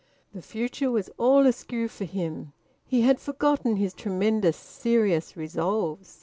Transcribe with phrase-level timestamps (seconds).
[0.33, 2.53] The future was all askew for him.
[2.87, 6.19] He had forgotten his tremendous serious resolves.